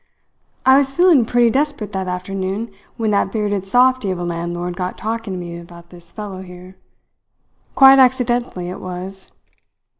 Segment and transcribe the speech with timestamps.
[0.65, 4.97] I was feeling pretty desperate that afternoon, when that bearded softy of a landlord got
[4.97, 6.75] talking to me about this fellow here.
[7.75, 9.31] Quite accidentally, it was.